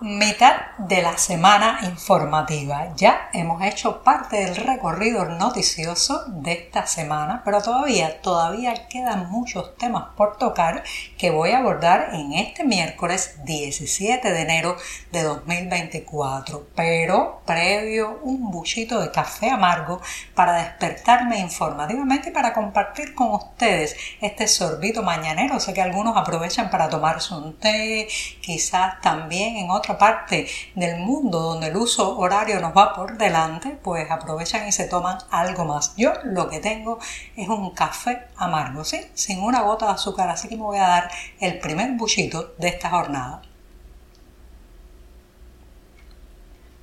[0.00, 2.88] Mitad de la semana informativa.
[2.96, 9.74] Ya hemos hecho parte del recorrido noticioso de esta semana, pero todavía, todavía quedan muchos
[9.78, 10.84] temas por tocar
[11.16, 14.76] que voy a abordar en este miércoles 17 de enero
[15.12, 16.66] de 2024.
[16.76, 20.02] Pero previo un buchito de café amargo
[20.34, 25.58] para despertarme informativamente y para compartir con ustedes este sorbito mañanero.
[25.58, 28.08] Sé que algunos aprovechan para tomarse un té,
[28.42, 33.78] quizás también en otra parte del mundo donde el uso horario nos va por delante,
[33.82, 35.94] pues aprovechan y se toman algo más.
[35.96, 36.98] Yo lo que tengo
[37.36, 39.00] es un café amargo, ¿sí?
[39.14, 42.68] Sin una gota de azúcar, así que me voy a dar el primer buchito de
[42.68, 43.42] esta jornada.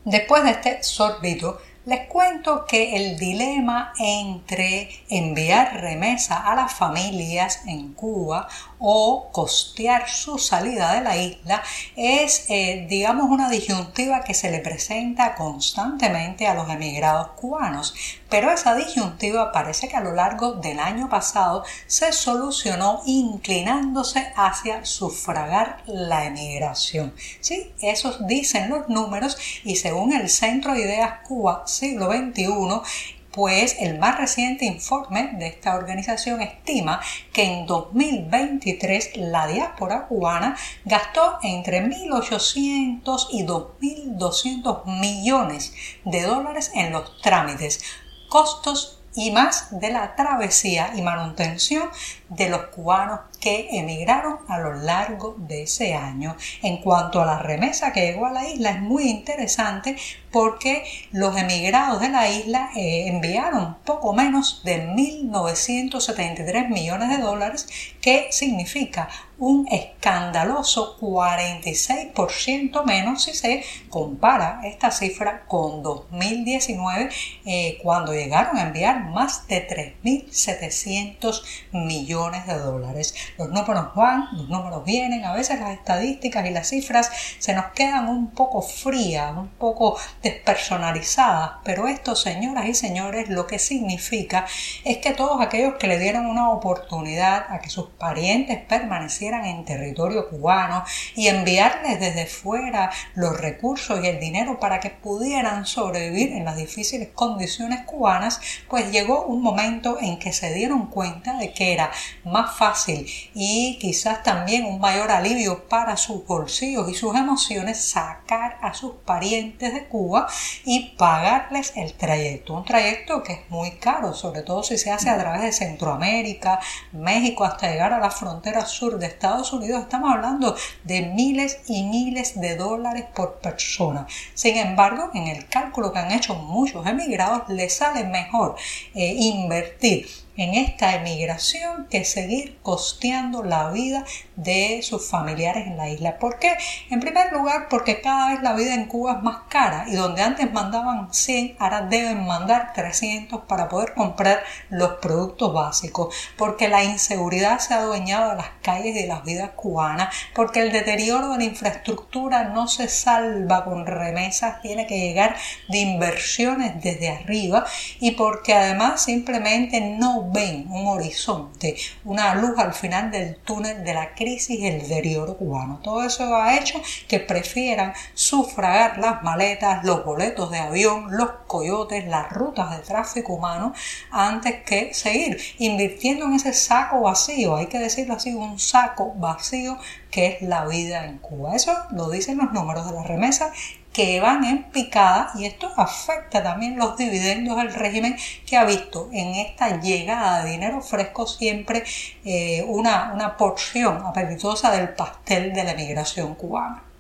[0.06, 7.64] Después de este sorbito, les cuento que el dilema entre enviar remesa a las familias
[7.68, 8.48] en Cuba
[8.86, 11.64] o costear su salida de la isla
[11.96, 17.96] es, eh, digamos, una disyuntiva que se le presenta constantemente a los emigrados cubanos.
[18.30, 24.84] Pero esa disyuntiva parece que a lo largo del año pasado se solucionó inclinándose hacia
[24.84, 27.14] sufragar la emigración.
[27.40, 33.78] Sí, esos dicen los números y según el Centro de Ideas Cuba siglo XXI, pues
[33.80, 37.02] el más reciente informe de esta organización estima
[37.34, 45.74] que en 2023 la diáspora cubana gastó entre 1.800 y 2.200 millones
[46.06, 47.84] de dólares en los trámites,
[48.30, 51.90] costos y más de la travesía y manutención
[52.30, 56.38] de los cubanos que emigraron a lo largo de ese año.
[56.62, 59.98] En cuanto a la remesa que llegó a la isla, es muy interesante
[60.32, 67.68] porque los emigrados de la isla eh, enviaron poco menos de 1.973 millones de dólares,
[68.02, 77.10] que significa un escandaloso 46% menos si se compara esta cifra con 2019,
[77.46, 81.44] eh, cuando llegaron a enviar más de 3.700
[81.74, 83.14] millones de dólares.
[83.38, 87.68] Los números van, los números vienen, a veces las estadísticas y las cifras se nos
[87.68, 94.46] quedan un poco frías, un poco despersonalizadas, pero esto, señoras y señores, lo que significa
[94.84, 99.66] es que todos aquellos que le dieron una oportunidad a que sus parientes permanecieran en
[99.66, 100.84] territorio cubano
[101.16, 106.56] y enviarles desde fuera los recursos y el dinero para que pudieran sobrevivir en las
[106.56, 108.40] difíciles condiciones cubanas,
[108.70, 111.92] pues llegó un momento en que se dieron cuenta de que era
[112.24, 118.58] más fácil y quizás también un mayor alivio para sus bolsillos y sus emociones sacar
[118.62, 120.28] a sus parientes de Cuba
[120.66, 122.54] y pagarles el trayecto.
[122.54, 126.60] Un trayecto que es muy caro, sobre todo si se hace a través de Centroamérica,
[126.92, 129.84] México, hasta llegar a la frontera sur de Estados Unidos.
[129.84, 134.08] Estamos hablando de miles y miles de dólares por persona.
[134.34, 138.56] Sin embargo, en el cálculo que han hecho muchos emigrados, les sale mejor
[138.94, 144.04] eh, invertir en esta emigración que seguir costeando la vida
[144.36, 146.18] de sus familiares en la isla.
[146.18, 146.54] ¿Por qué?
[146.90, 150.22] En primer lugar, porque cada vez la vida en Cuba es más cara y donde
[150.22, 156.84] antes mandaban 100, ahora deben mandar 300 para poder comprar los productos básicos, porque la
[156.84, 161.38] inseguridad se ha adueñado de las calles de las vidas cubanas, porque el deterioro de
[161.38, 165.36] la infraestructura no se salva con remesas, tiene que llegar
[165.70, 167.66] de inversiones desde arriba
[168.00, 173.94] y porque además simplemente no ven un horizonte, una luz al final del túnel de
[173.94, 175.80] la crisis y el deterioro cubano.
[175.84, 182.06] Todo eso ha hecho que prefieran sufragar las maletas, los boletos de avión, los coyotes,
[182.08, 183.74] las rutas de tráfico humano,
[184.12, 189.78] antes que seguir invirtiendo en ese saco vacío, hay que decirlo así, un saco vacío
[190.12, 191.56] que es la vida en Cuba.
[191.56, 193.52] Eso lo dicen los números de la remesa
[193.94, 199.10] que van en picada y esto afecta también los dividendos del régimen que ha visto
[199.14, 201.84] en esta llegada de dinero fresco siempre
[202.26, 206.93] eh, una, una porción apetitosa del pastel de la emigración cubana.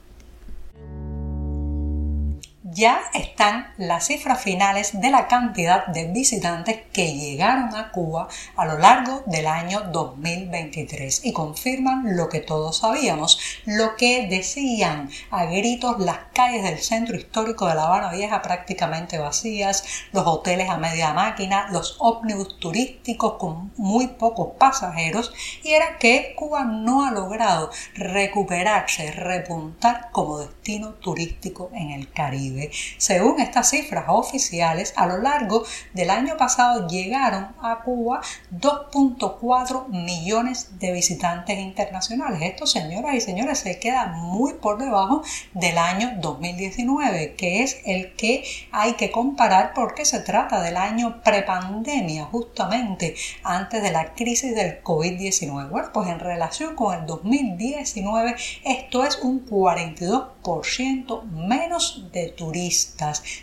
[2.73, 8.65] Ya están las cifras finales de la cantidad de visitantes que llegaron a Cuba a
[8.65, 15.45] lo largo del año 2023 y confirman lo que todos sabíamos, lo que decían a
[15.45, 20.77] gritos las calles del centro histórico de La Habana Vieja prácticamente vacías, los hoteles a
[20.77, 25.33] media máquina, los ómnibus turísticos con muy pocos pasajeros
[25.63, 32.62] y era que Cuba no ha logrado recuperarse, repuntar como destino turístico en el Caribe.
[32.98, 35.63] Según estas cifras oficiales, a lo largo
[35.94, 38.21] del año pasado llegaron a Cuba
[38.51, 42.42] 2.4 millones de visitantes internacionales.
[42.42, 45.24] Esto, señoras y señores, se queda muy por debajo
[45.54, 51.21] del año 2019, que es el que hay que comparar porque se trata del año
[51.24, 55.69] prepandemia, justamente antes de la crisis del COVID-19.
[55.69, 62.30] Bueno, pues en relación con el 2019, esto es un 42% menos de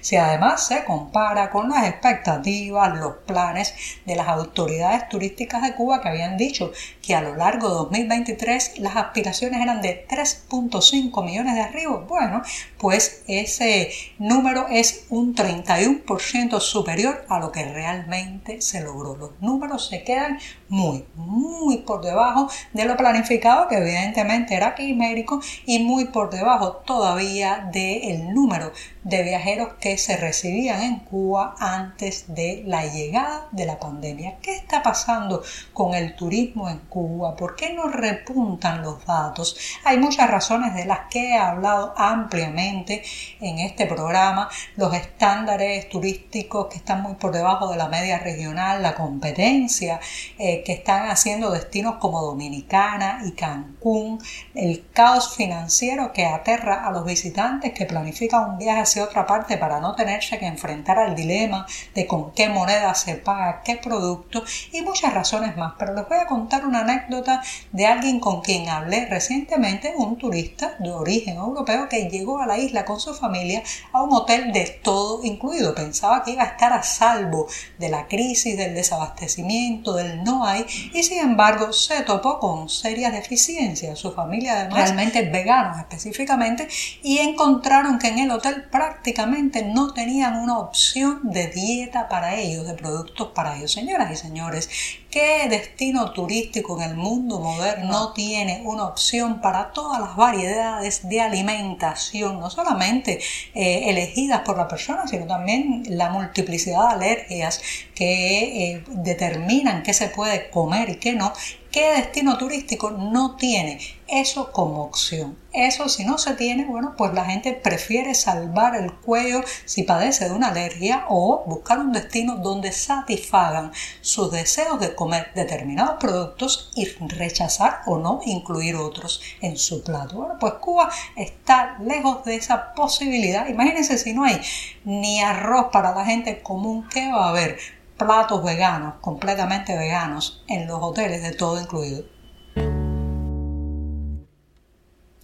[0.00, 3.74] Si además se compara con las expectativas, los planes
[4.06, 6.72] de las autoridades turísticas de Cuba que habían dicho
[7.02, 12.42] que a lo largo de 2023 las aspiraciones eran de 3.5 millones de arriba, bueno,
[12.78, 19.16] pues ese número es un 31% superior a lo que realmente se logró.
[19.16, 20.38] Los números se quedan
[20.70, 26.76] muy, muy por debajo de lo planificado, que evidentemente era quimérico, y muy por debajo
[26.86, 28.72] todavía del número
[29.02, 34.38] de viajeros que se recibían en Cuba antes de la llegada de la pandemia.
[34.40, 37.34] ¿Qué está pasando con el turismo en Cuba?
[37.34, 39.56] ¿Por qué no repuntan los datos?
[39.84, 43.02] Hay muchas razones de las que he hablado ampliamente
[43.40, 44.48] en este programa.
[44.76, 49.98] Los estándares turísticos que están muy por debajo de la media regional, la competencia
[50.38, 54.20] eh, que están haciendo destinos como Dominicana y Cancún,
[54.54, 59.56] el caos financiero que aterra a los visitantes que planifican un viaje hacia otra parte
[59.56, 64.42] para no tenerse que enfrentar al dilema de con qué moneda se paga qué producto
[64.72, 65.74] y muchas razones más.
[65.78, 67.42] Pero les voy a contar una anécdota
[67.72, 72.58] de alguien con quien hablé recientemente, un turista de origen europeo que llegó a la
[72.58, 75.74] isla con su familia a un hotel de todo incluido.
[75.74, 77.46] Pensaba que iba a estar a salvo
[77.78, 83.98] de la crisis, del desabastecimiento, del no y sin embargo se topó con serias deficiencias.
[83.98, 86.68] Su familia además realmente veganos específicamente
[87.02, 92.66] y encontraron que en el hotel prácticamente no tenían una opción de dieta para ellos,
[92.66, 93.72] de productos para ellos.
[93.72, 94.68] Señoras y señores,
[95.10, 101.08] ¿qué destino turístico en el mundo moderno no tiene una opción para todas las variedades
[101.08, 103.20] de alimentación, no solamente
[103.54, 107.60] eh, elegidas por la persona, sino también la multiplicidad de alergias
[107.94, 111.32] que eh, determinan qué se puede comer y qué no?
[111.70, 113.78] ¿Qué destino turístico no tiene
[114.08, 115.38] eso como opción?
[115.52, 120.24] Eso si no se tiene, bueno, pues la gente prefiere salvar el cuello si padece
[120.24, 123.70] de una alergia o buscar un destino donde satisfagan
[124.00, 130.16] sus deseos de comer determinados productos y rechazar o no incluir otros en su plato.
[130.16, 133.46] Bueno, pues Cuba está lejos de esa posibilidad.
[133.46, 134.40] Imagínense si no hay
[134.84, 137.79] ni arroz para la gente común, ¿qué va a haber?
[138.00, 142.04] Platos veganos, completamente veganos, en los hoteles de todo incluido.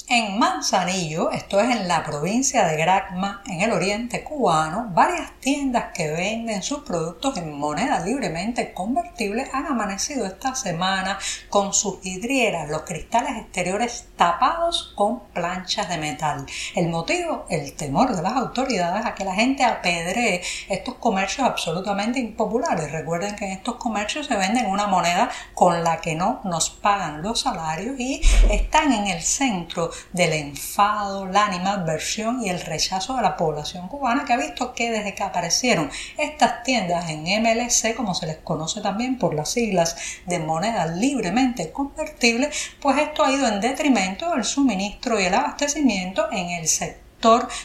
[0.08, 5.86] En Manzanillo, esto es en la provincia de Granma, en el oriente cubano, varias tiendas
[5.92, 11.18] que venden sus productos en moneda libremente convertible han amanecido esta semana
[11.50, 16.46] con sus vidrieras, los cristales exteriores tapados con planchas de metal.
[16.76, 22.20] El motivo, el temor de las autoridades a que la gente apedree estos comercios absolutamente
[22.20, 22.92] impopulares.
[22.92, 27.22] Recuerden que en estos comercios se venden una moneda con la que no nos pagan
[27.22, 33.22] los salarios y están en el centro del enfado, la animadversión y el rechazo de
[33.22, 38.14] la población cubana que ha visto que desde que aparecieron estas tiendas en MLC, como
[38.14, 42.50] se les conoce también por las siglas de moneda libremente convertible,
[42.80, 47.06] pues esto ha ido en detrimento del suministro y el abastecimiento en el sector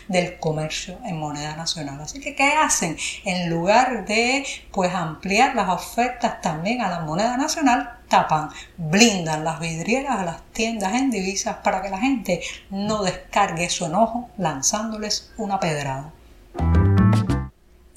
[0.07, 1.99] del comercio en moneda nacional.
[2.01, 2.97] Así que, ¿qué hacen?
[3.25, 9.59] En lugar de pues ampliar las ofertas también a la moneda nacional, tapan, blindan las
[9.61, 15.31] vidrieras de las tiendas en divisas para que la gente no descargue su enojo lanzándoles
[15.37, 16.11] una pedrada.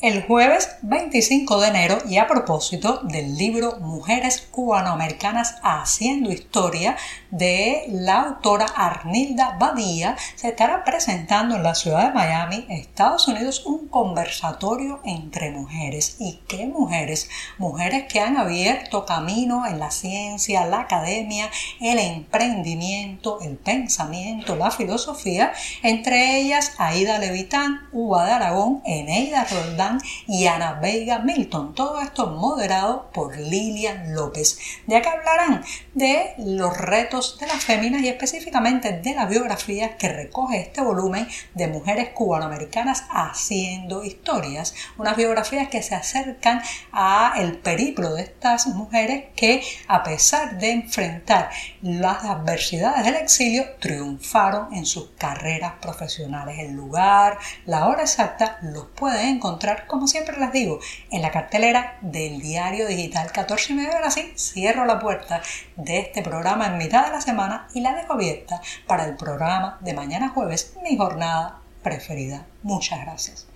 [0.04, 6.94] El jueves 25 de enero y a propósito del libro Mujeres cubanoamericanas haciendo historia
[7.30, 13.64] de la autora Arnilda Badía, se estará presentando en la ciudad de Miami, Estados Unidos,
[13.64, 16.16] un conversatorio entre mujeres.
[16.18, 17.30] ¿Y qué mujeres?
[17.56, 24.70] Mujeres que han abierto camino en la ciencia, la academia, el emprendimiento, el pensamiento, la
[24.70, 29.93] filosofía, entre ellas Aida Levitán, Uva de Aragón, Eneida Roldán,
[30.26, 31.74] y Ana Veiga Milton.
[31.74, 34.58] Todo esto moderado por Lilian López.
[34.86, 40.08] De acá hablarán de los retos de las féminas y específicamente de la biografía que
[40.08, 44.74] recoge este volumen de mujeres cubanoamericanas haciendo historias.
[44.98, 50.72] Unas biografías que se acercan a el periplo de estas mujeres que a pesar de
[50.72, 51.50] enfrentar
[51.82, 56.58] las adversidades del exilio triunfaron en sus carreras profesionales.
[56.58, 61.98] El lugar, la hora exacta los pueden encontrar como siempre les digo, en la cartelera
[62.00, 63.94] del diario digital 14 y media.
[63.94, 65.42] Ahora sí, cierro la puerta
[65.84, 69.78] de este programa en mitad de la semana y la dejo abierta para el programa
[69.80, 72.46] de mañana jueves, mi jornada preferida.
[72.62, 73.46] Muchas gracias.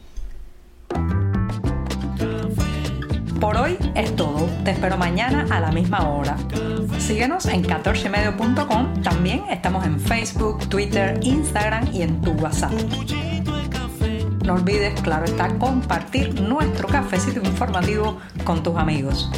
[3.41, 4.47] Por hoy es todo.
[4.65, 6.37] Te espero mañana a la misma hora.
[6.99, 9.03] Síguenos en 14medio.com.
[9.03, 12.73] También estamos en Facebook, Twitter, Instagram y en tu WhatsApp.
[14.45, 19.31] No olvides, claro está, compartir nuestro cafecito informativo con tus amigos.